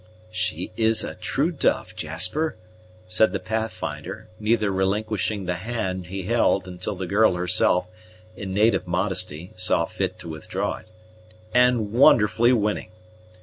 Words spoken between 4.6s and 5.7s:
relinquishing the